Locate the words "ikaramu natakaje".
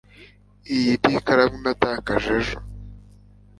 1.19-2.31